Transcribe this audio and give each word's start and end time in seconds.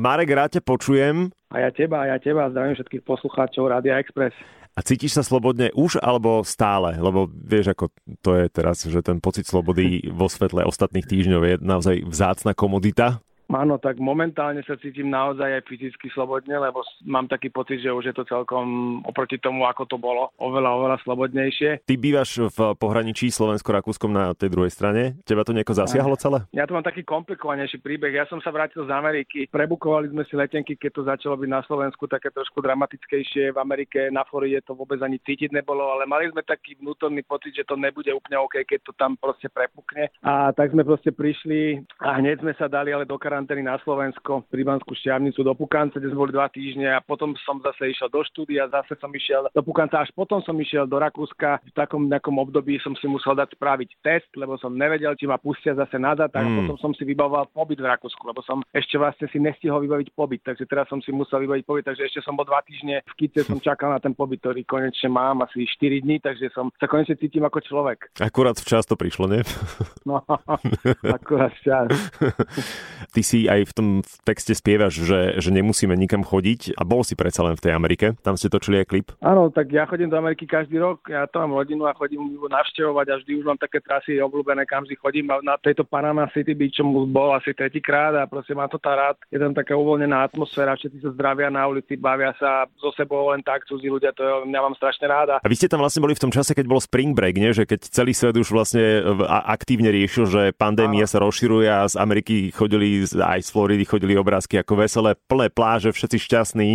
Marek, 0.00 0.32
rád 0.32 0.56
ťa 0.56 0.62
počujem. 0.64 1.28
A 1.52 1.60
ja 1.60 1.68
teba, 1.68 2.00
a 2.00 2.08
ja 2.08 2.16
teba. 2.16 2.48
Zdravím 2.48 2.72
všetkých 2.72 3.04
poslucháčov 3.04 3.68
Rádia 3.68 4.00
Express. 4.00 4.32
A 4.72 4.80
cítiš 4.80 5.12
sa 5.12 5.20
slobodne 5.20 5.68
už 5.76 6.00
alebo 6.00 6.40
stále? 6.40 6.96
Lebo 6.96 7.28
vieš, 7.28 7.76
ako 7.76 7.92
to 8.24 8.40
je 8.40 8.46
teraz, 8.48 8.80
že 8.80 9.04
ten 9.04 9.20
pocit 9.20 9.44
slobody 9.44 10.00
vo 10.08 10.24
svetle 10.24 10.64
ostatných 10.64 11.04
týždňov 11.04 11.42
je 11.44 11.54
naozaj 11.60 11.96
vzácna 12.08 12.56
komodita. 12.56 13.20
Áno, 13.50 13.82
tak 13.82 13.98
momentálne 13.98 14.62
sa 14.62 14.78
cítim 14.78 15.10
naozaj 15.10 15.58
aj 15.58 15.66
fyzicky 15.66 16.06
slobodne, 16.14 16.54
lebo 16.54 16.86
mám 17.02 17.26
taký 17.26 17.50
pocit, 17.50 17.82
že 17.82 17.90
už 17.90 18.10
je 18.10 18.14
to 18.14 18.22
celkom 18.30 19.00
oproti 19.02 19.42
tomu, 19.42 19.66
ako 19.66 19.90
to 19.90 19.96
bolo, 19.98 20.30
oveľa, 20.38 20.70
oveľa 20.78 20.96
slobodnejšie. 21.02 21.82
Ty 21.82 21.94
bývaš 21.98 22.46
v 22.46 22.78
pohraničí 22.78 23.26
Slovensko-Rakúskom 23.34 24.14
na 24.14 24.30
tej 24.38 24.54
druhej 24.54 24.70
strane. 24.70 25.18
Teba 25.26 25.42
to 25.42 25.50
nieko 25.50 25.74
zasiahlo 25.74 26.14
celé? 26.14 26.46
Ja 26.54 26.62
tu 26.70 26.78
mám 26.78 26.86
taký 26.86 27.02
komplikovanejší 27.02 27.82
príbeh. 27.82 28.14
Ja 28.14 28.30
som 28.30 28.38
sa 28.38 28.54
vrátil 28.54 28.86
z 28.86 28.92
Ameriky. 28.94 29.50
Prebukovali 29.50 30.14
sme 30.14 30.22
si 30.30 30.38
letenky, 30.38 30.78
keď 30.78 30.90
to 30.94 31.02
začalo 31.10 31.34
byť 31.34 31.50
na 31.50 31.66
Slovensku 31.66 32.06
také 32.06 32.30
trošku 32.30 32.62
dramatickejšie. 32.62 33.50
V 33.50 33.58
Amerike, 33.58 34.14
na 34.14 34.22
Floride 34.30 34.62
to 34.62 34.78
vôbec 34.78 35.02
ani 35.02 35.18
cítiť 35.18 35.50
nebolo, 35.50 35.90
ale 35.90 36.06
mali 36.06 36.30
sme 36.30 36.46
taký 36.46 36.78
vnútorný 36.78 37.26
pocit, 37.26 37.58
že 37.58 37.66
to 37.66 37.74
nebude 37.74 38.14
úplne 38.14 38.38
OK, 38.38 38.62
keď 38.62 38.78
to 38.86 38.92
tam 38.94 39.18
proste 39.18 39.50
prepukne. 39.50 40.06
A 40.22 40.54
tak 40.54 40.70
sme 40.70 40.86
proste 40.86 41.10
prišli 41.10 41.82
a 41.98 42.22
hneď 42.22 42.46
sme 42.46 42.54
sa 42.54 42.70
dali 42.70 42.94
ale 42.94 43.10
do 43.10 43.18
karant- 43.18 43.39
karantény 43.40 43.64
na 43.64 43.80
Slovensko, 43.80 44.44
pri 44.52 44.68
Banskú 44.68 44.92
šťavnicu 44.92 45.40
do 45.40 45.56
Pukance, 45.56 45.96
kde 45.96 46.12
sme 46.12 46.28
boli 46.28 46.36
dva 46.36 46.52
týždne 46.52 46.92
a 46.92 47.00
potom 47.00 47.32
som 47.40 47.56
zase 47.64 47.96
išiel 47.96 48.12
do 48.12 48.20
štúdia, 48.20 48.68
zase 48.68 49.00
som 49.00 49.08
išiel 49.08 49.48
do 49.48 49.62
Pukanca, 49.64 50.04
až 50.04 50.12
potom 50.12 50.44
som 50.44 50.52
išiel 50.60 50.84
do 50.84 51.00
Rakúska. 51.00 51.64
V 51.64 51.72
takom 51.72 52.04
nejakom 52.04 52.36
období 52.36 52.76
som 52.84 52.92
si 53.00 53.08
musel 53.08 53.32
dať 53.32 53.56
spraviť 53.56 54.04
test, 54.04 54.28
lebo 54.36 54.60
som 54.60 54.76
nevedel, 54.76 55.16
či 55.16 55.24
ma 55.24 55.40
pustia 55.40 55.72
zase 55.72 55.96
nazad, 55.96 56.28
tak 56.28 56.44
mm. 56.44 56.52
potom 56.52 56.76
som 56.76 56.92
si 56.92 57.08
vybavoval 57.08 57.48
pobyt 57.48 57.80
v 57.80 57.88
Rakúsku, 57.88 58.20
lebo 58.28 58.44
som 58.44 58.60
ešte 58.76 59.00
vlastne 59.00 59.24
si 59.32 59.40
nestihol 59.40 59.80
vybaviť 59.88 60.12
pobyt, 60.12 60.44
takže 60.44 60.68
teraz 60.68 60.84
som 60.92 61.00
si 61.00 61.08
musel 61.08 61.40
vybaviť 61.40 61.64
pobyt, 61.64 61.88
takže 61.88 62.12
ešte 62.12 62.20
som 62.20 62.36
bol 62.36 62.44
dva 62.44 62.60
týždne 62.60 63.00
v 63.08 63.14
Kice, 63.24 63.48
som 63.48 63.56
čakal 63.72 63.88
na 63.88 64.04
ten 64.04 64.12
pobyt, 64.12 64.44
ktorý 64.44 64.68
konečne 64.68 65.08
mám 65.08 65.40
asi 65.48 65.64
4 65.64 66.04
dní, 66.04 66.20
takže 66.20 66.52
som 66.52 66.68
sa 66.76 66.84
konečne 66.84 67.16
cítim 67.16 67.40
ako 67.48 67.64
človek. 67.64 68.12
Akurát 68.20 68.60
včas 68.60 68.84
to 68.84 69.00
prišlo, 69.00 69.32
nie? 69.32 69.40
No, 70.04 70.20
akurát 71.16 71.56
včas. 71.56 71.88
Ty 73.14 73.20
si 73.29 73.29
aj 73.46 73.60
v 73.70 73.72
tom 73.76 73.88
texte 74.26 74.52
spievaš, 74.56 74.98
že, 74.98 75.20
že 75.38 75.50
nemusíme 75.50 75.94
nikam 75.94 76.24
chodiť 76.24 76.74
a 76.76 76.82
bol 76.82 77.04
si 77.06 77.14
predsa 77.14 77.44
len 77.46 77.54
v 77.54 77.64
tej 77.68 77.72
Amerike. 77.74 78.06
Tam 78.24 78.34
ste 78.34 78.50
točili 78.50 78.82
aj 78.82 78.86
klip. 78.88 79.06
Áno, 79.20 79.52
tak 79.52 79.70
ja 79.70 79.86
chodím 79.86 80.10
do 80.10 80.18
Ameriky 80.18 80.48
každý 80.48 80.80
rok. 80.80 81.06
Ja 81.06 81.28
tam 81.30 81.50
mám 81.50 81.62
rodinu 81.62 81.86
a 81.86 81.96
chodím 81.96 82.34
ju 82.34 82.46
navštevovať 82.46 83.06
a 83.10 83.18
vždy 83.20 83.32
už 83.40 83.44
mám 83.46 83.60
také 83.60 83.78
trasy 83.84 84.18
obľúbené, 84.18 84.66
kam 84.66 84.84
si 84.88 84.98
chodím. 84.98 85.30
A 85.30 85.42
na 85.44 85.56
tejto 85.60 85.86
Panama 85.86 86.26
City 86.34 86.52
Beach 86.56 86.74
som 86.76 86.90
bol 86.90 87.32
asi 87.36 87.54
tretíkrát 87.54 88.14
a 88.16 88.26
proste 88.26 88.56
má 88.56 88.66
to 88.66 88.80
tá 88.80 88.96
rád. 88.96 89.16
Je 89.30 89.38
tam 89.38 89.54
taká 89.54 89.76
uvoľnená 89.76 90.26
atmosféra, 90.26 90.78
všetci 90.78 91.04
sa 91.04 91.10
zdravia 91.12 91.52
na 91.52 91.66
ulici, 91.68 91.94
bavia 91.98 92.32
sa 92.38 92.66
so 92.78 92.90
sebou 92.96 93.30
len 93.30 93.44
tak, 93.44 93.66
cudzí 93.68 93.90
ľudia, 93.90 94.14
to 94.16 94.22
ja 94.24 94.60
mám 94.60 94.76
strašne 94.76 95.06
ráda. 95.06 95.42
A 95.42 95.50
vy 95.50 95.56
ste 95.56 95.68
tam 95.68 95.82
vlastne 95.82 96.00
boli 96.00 96.16
v 96.16 96.22
tom 96.24 96.32
čase, 96.32 96.56
keď 96.56 96.66
bol 96.66 96.80
Spring 96.80 97.12
Break, 97.12 97.36
nie? 97.36 97.52
že 97.52 97.66
keď 97.66 97.80
celý 97.90 98.12
svet 98.16 98.36
už 98.38 98.48
vlastne 98.54 99.02
aktívne 99.26 99.90
riešil, 99.90 100.24
že 100.30 100.42
pandémia 100.54 101.04
sa 101.04 101.20
rozširuje 101.20 101.66
a 101.68 101.88
z 101.90 101.96
Ameriky 101.98 102.54
chodili 102.54 103.02
aj 103.22 103.46
z 103.46 103.52
Floridy 103.52 103.84
chodili 103.84 104.16
obrázky 104.16 104.60
ako 104.60 104.84
veselé, 104.84 105.16
plné 105.28 105.52
pláže, 105.52 105.92
všetci 105.92 106.18
šťastní, 106.18 106.70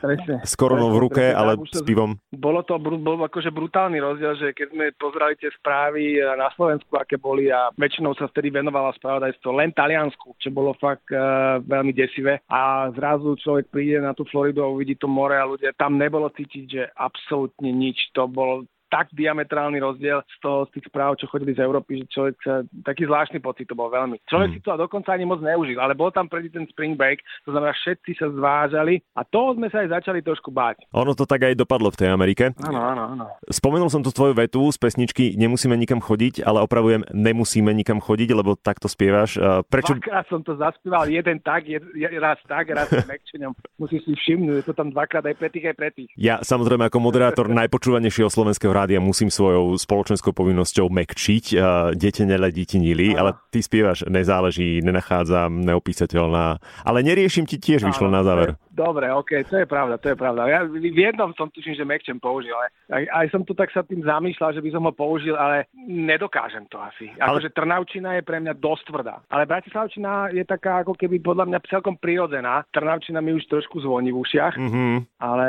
presne, 0.00 0.34
s 0.44 0.52
koronou 0.54 0.92
v 0.94 1.00
ruke, 1.08 1.24
presne, 1.24 1.38
ale 1.38 1.52
s 1.68 1.80
pivom. 1.82 2.16
Bolo 2.32 2.60
to 2.62 2.76
bol 2.78 3.18
akože 3.24 3.50
brutálny 3.50 3.98
rozdiel, 3.98 4.34
že 4.36 4.46
keď 4.52 4.68
sme 4.72 4.84
pozerali 5.00 5.34
tie 5.40 5.50
správy 5.58 6.20
na 6.36 6.48
Slovensku, 6.54 6.92
aké 6.96 7.16
boli 7.16 7.48
a 7.48 7.72
väčšinou 7.74 8.14
sa 8.14 8.28
vtedy 8.30 8.52
venovala 8.52 8.94
spravodajstvo 8.96 9.48
len 9.56 9.72
Taliansku, 9.72 10.36
čo 10.38 10.48
bolo 10.52 10.76
fakt 10.78 11.08
uh, 11.12 11.58
veľmi 11.64 11.92
desivé. 11.92 12.40
A 12.48 12.92
zrazu 12.94 13.34
človek 13.40 13.68
príde 13.72 13.98
na 14.00 14.12
tú 14.12 14.24
Floridu 14.28 14.62
a 14.64 14.72
uvidí 14.72 14.94
to 14.96 15.10
more 15.10 15.34
a 15.34 15.44
ľudia, 15.48 15.76
tam 15.76 15.96
nebolo 15.96 16.28
cítiť, 16.32 16.64
že 16.68 16.82
absolútne 16.96 17.70
nič. 17.72 18.12
To 18.14 18.26
bolo 18.26 18.64
tak 18.88 19.12
diametrálny 19.14 19.78
rozdiel 19.80 20.20
z 20.24 20.36
toho, 20.40 20.68
z 20.68 20.78
tých 20.78 20.86
správ, 20.88 21.16
čo 21.20 21.30
chodili 21.30 21.54
z 21.56 21.64
Európy, 21.64 22.04
že 22.04 22.12
človek 22.12 22.34
sa, 22.42 22.54
taký 22.84 23.08
zvláštny 23.08 23.38
pocit 23.40 23.68
to 23.68 23.78
bol 23.78 23.88
veľmi. 23.88 24.20
Človek 24.28 24.48
mm. 24.50 24.54
si 24.56 24.60
to 24.64 24.76
dokonca 24.76 25.12
ani 25.14 25.24
moc 25.24 25.40
neužil, 25.40 25.78
ale 25.80 25.96
bol 25.96 26.12
tam 26.12 26.26
predtým 26.26 26.64
ten 26.64 26.66
spring 26.68 26.98
break, 26.98 27.20
to 27.44 27.52
znamená, 27.54 27.72
všetci 27.72 28.10
sa 28.18 28.26
zvážali 28.32 29.00
a 29.14 29.24
toho 29.24 29.56
sme 29.56 29.68
sa 29.72 29.84
aj 29.84 30.00
začali 30.00 30.20
trošku 30.24 30.52
báť. 30.52 30.84
Ono 30.92 31.12
to 31.14 31.28
tak 31.28 31.44
aj 31.44 31.54
dopadlo 31.56 31.88
v 31.92 31.98
tej 32.00 32.08
Amerike. 32.12 32.52
Áno, 32.64 32.80
áno, 32.80 33.02
áno. 33.16 33.24
Spomenul 33.48 33.92
som 33.92 34.04
tu 34.04 34.10
tvoju 34.12 34.34
vetu 34.36 34.60
z 34.68 34.78
pesničky 34.80 35.38
Nemusíme 35.38 35.78
nikam 35.78 36.02
chodiť, 36.02 36.42
ale 36.42 36.64
opravujem, 36.66 37.06
nemusíme 37.14 37.70
nikam 37.70 38.02
chodiť, 38.02 38.28
lebo 38.34 38.58
takto 38.58 38.90
spievaš. 38.90 39.38
Prečo? 39.70 39.94
Dvakrát 39.94 40.26
som 40.26 40.42
to 40.42 40.58
zaspieval, 40.58 41.06
jeden 41.06 41.38
tak, 41.38 41.68
jed, 41.68 41.84
raz 42.18 42.42
tak, 42.50 42.74
raz 42.74 42.90
mekčením. 43.06 43.54
Musíš 43.78 44.02
si 44.02 44.12
všimnúť, 44.18 44.62
je 44.62 44.64
to 44.66 44.74
tam 44.74 44.90
dvakrát 44.90 45.22
aj 45.22 45.36
pre 45.38 45.48
tých, 45.52 45.70
aj 45.70 45.76
pre 45.78 45.88
tých. 45.94 46.10
Ja 46.18 46.42
samozrejme 46.42 46.90
ako 46.90 46.98
moderátor 46.98 47.46
najpočúvanejšieho 47.50 48.30
slovenského 48.30 48.74
rádia 48.78 49.02
musím 49.02 49.26
svojou 49.26 49.74
spoločenskou 49.74 50.30
povinnosťou 50.30 50.86
mekčiť. 50.86 51.58
Dete 51.98 52.22
neledítinili, 52.22 53.18
ale 53.18 53.34
ty 53.50 53.58
spievaš 53.58 54.06
nezáleží, 54.06 54.78
nenachádzam, 54.86 55.66
neopísateľná. 55.66 56.62
Ale 56.86 56.98
neriešim 57.02 57.42
ti 57.42 57.58
tiež 57.58 57.82
vyšlo 57.82 58.06
na 58.06 58.22
záver. 58.22 58.54
Dobre, 58.78 59.10
ok, 59.10 59.42
to 59.50 59.58
je 59.58 59.66
pravda, 59.66 59.98
to 59.98 60.14
je 60.14 60.16
pravda. 60.16 60.46
Ja 60.46 60.62
v 60.62 60.78
jednom 60.78 61.34
som 61.34 61.50
tuším, 61.50 61.74
že 61.74 61.82
mekčem 61.82 62.22
použil, 62.22 62.54
ale 62.54 62.70
aj, 62.94 63.04
aj 63.10 63.26
som 63.34 63.42
tu 63.42 63.50
tak 63.50 63.74
sa 63.74 63.82
tým 63.82 64.06
zamýšľal, 64.06 64.54
že 64.54 64.62
by 64.62 64.70
som 64.70 64.86
ho 64.86 64.94
použil, 64.94 65.34
ale 65.34 65.66
nedokážem 65.74 66.62
to 66.70 66.78
asi. 66.78 67.10
Akože 67.18 67.50
ale... 67.50 67.56
Trnavčina 67.58 68.14
je 68.14 68.22
pre 68.22 68.38
mňa 68.38 68.54
dosť 68.54 68.82
tvrdá. 68.86 69.18
Ale 69.34 69.50
Bratislavčina 69.50 70.30
je 70.30 70.46
taká 70.46 70.86
ako 70.86 70.94
keby 70.94 71.18
podľa 71.18 71.50
mňa 71.50 71.58
celkom 71.66 71.98
prirodzená. 71.98 72.62
Trnavčina 72.70 73.18
mi 73.18 73.34
už 73.34 73.50
trošku 73.50 73.82
zvoní 73.82 74.14
v 74.14 74.22
ušiach, 74.22 74.54
mm-hmm. 74.54 74.94
ale 75.18 75.46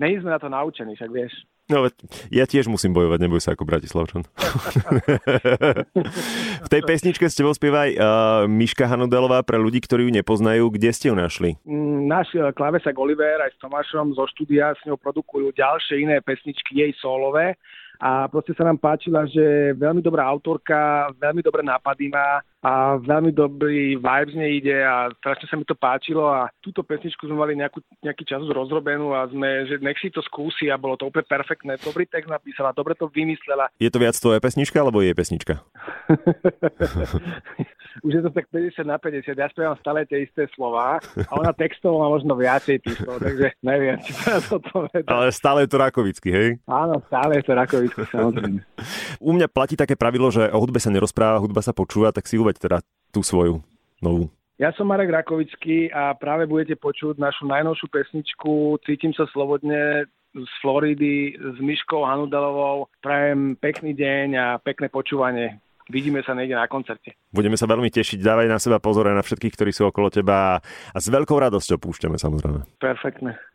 nie 0.00 0.24
sme 0.24 0.32
na 0.32 0.40
to 0.40 0.48
naučení, 0.48 0.96
však 0.96 1.12
vieš. 1.12 1.36
No, 1.64 1.88
ja 2.28 2.44
tiež 2.44 2.68
musím 2.68 2.92
bojovať, 2.92 3.24
neboj 3.24 3.40
sa 3.40 3.56
ako 3.56 3.64
Bratislavčan. 3.64 4.28
v 6.60 6.68
tej 6.68 6.82
pesničke 6.84 7.24
ste 7.24 7.40
tebou 7.40 7.56
spievaj 7.56 7.96
uh, 7.96 8.44
Miška 8.44 8.84
Hanudelová 8.84 9.40
pre 9.40 9.56
ľudí, 9.56 9.80
ktorí 9.80 10.04
ju 10.04 10.12
nepoznajú. 10.12 10.68
Kde 10.68 10.92
ste 10.92 11.08
ju 11.08 11.16
našli? 11.16 11.56
Mm, 11.64 12.04
náš 12.04 12.36
uh, 12.36 12.52
klávesak 12.52 12.92
Oliver 13.00 13.40
aj 13.40 13.56
s 13.56 13.58
Tomášom 13.64 14.12
zo 14.12 14.28
štúdia 14.36 14.76
s 14.76 14.84
ňou 14.84 15.00
produkujú 15.00 15.56
ďalšie 15.56 16.04
iné 16.04 16.20
pesničky 16.20 16.84
jej 16.84 16.92
solové 17.00 17.56
a 18.00 18.26
proste 18.26 18.56
sa 18.56 18.66
nám 18.66 18.78
páčila, 18.80 19.26
že 19.28 19.74
veľmi 19.78 20.02
dobrá 20.02 20.26
autorka, 20.26 21.10
veľmi 21.18 21.40
dobré 21.40 21.62
nápady 21.62 22.10
má 22.10 22.42
a 22.64 22.96
veľmi 22.96 23.30
dobrý 23.30 24.00
vibe 24.00 24.30
z 24.32 24.36
nej 24.40 24.50
ide 24.56 24.78
a 24.80 25.12
strašne 25.20 25.46
sa 25.46 25.56
mi 25.60 25.68
to 25.68 25.76
páčilo 25.76 26.26
a 26.32 26.48
túto 26.64 26.80
pesničku 26.80 27.28
sme 27.28 27.36
mali 27.36 27.52
nejakú, 27.60 27.84
nejaký 28.00 28.24
čas 28.24 28.40
rozrobenú 28.48 29.12
a 29.12 29.28
sme, 29.28 29.68
že 29.68 29.76
nech 29.84 30.00
si 30.00 30.08
to 30.08 30.24
skúsi 30.24 30.72
a 30.72 30.80
bolo 30.80 30.96
to 30.96 31.06
úplne 31.06 31.28
perfektné. 31.28 31.76
Dobrý 31.84 32.08
text 32.08 32.32
napísala, 32.32 32.72
dobre 32.72 32.96
to 32.96 33.06
vymyslela. 33.12 33.68
Je 33.76 33.92
to 33.92 34.00
viac 34.00 34.16
tvoja 34.16 34.40
pesnička 34.40 34.80
alebo 34.80 35.04
je 35.04 35.12
pesnička? 35.12 35.60
už 38.04 38.12
je 38.12 38.22
to 38.22 38.30
tak 38.30 38.46
50 38.50 38.84
na 38.84 38.98
50. 38.98 39.34
Ja 39.34 39.48
spievam 39.50 39.76
stále 39.80 40.04
tie 40.04 40.26
isté 40.26 40.46
slova 40.52 41.00
a 41.00 41.32
ona 41.36 41.52
textovo 41.56 42.02
má 42.02 42.08
možno 42.12 42.36
viacej 42.36 42.82
tých 42.82 42.98
slov, 43.00 43.22
takže 43.22 43.56
neviem, 43.64 43.96
či 44.02 44.12
sa 44.12 44.42
to 44.42 44.60
povedať. 44.60 45.08
Ale 45.08 45.32
stále 45.32 45.64
je 45.64 45.70
to 45.70 45.78
rakovicky, 45.80 46.28
hej? 46.30 46.48
Áno, 46.68 47.00
stále 47.08 47.40
je 47.40 47.44
to 47.46 47.52
rakovicky, 47.54 48.02
samozrejme. 48.10 48.60
U 49.20 49.30
mňa 49.32 49.46
platí 49.48 49.78
také 49.78 49.94
pravidlo, 49.94 50.28
že 50.28 50.50
o 50.50 50.58
hudbe 50.60 50.82
sa 50.82 50.92
nerozpráva, 50.92 51.40
hudba 51.40 51.64
sa 51.64 51.72
počúva, 51.72 52.12
tak 52.12 52.28
si 52.28 52.36
uveď 52.36 52.56
teda 52.60 52.78
tú 53.14 53.22
svoju 53.22 53.62
novú. 54.02 54.28
Ja 54.54 54.70
som 54.78 54.86
Marek 54.86 55.10
Rakovický 55.10 55.90
a 55.90 56.14
práve 56.14 56.46
budete 56.46 56.78
počuť 56.78 57.18
našu 57.18 57.42
najnovšiu 57.50 57.90
pesničku 57.90 58.78
Cítim 58.86 59.10
sa 59.10 59.26
slobodne 59.34 60.06
z 60.34 60.52
Floridy 60.62 61.34
s 61.34 61.58
Myškou 61.58 62.02
Hanudelovou. 62.02 62.90
Prajem 63.02 63.54
pekný 63.58 63.94
deň 63.94 64.28
a 64.34 64.46
pekné 64.58 64.90
počúvanie. 64.90 65.62
Vidíme 65.92 66.24
sa 66.24 66.32
niekde 66.32 66.56
na 66.56 66.64
koncerte. 66.64 67.12
Budeme 67.28 67.60
sa 67.60 67.68
veľmi 67.68 67.92
tešiť, 67.92 68.24
dávaj 68.24 68.48
na 68.48 68.56
seba 68.56 68.80
pozor 68.80 69.12
aj 69.12 69.20
na 69.20 69.24
všetkých, 69.24 69.52
ktorí 69.52 69.70
sú 69.74 69.84
okolo 69.84 70.08
teba 70.08 70.64
a 70.64 70.96
s 70.96 71.12
veľkou 71.12 71.36
radosťou 71.36 71.76
púšťame 71.76 72.16
samozrejme. 72.16 72.64
Perfektne. 72.80 73.36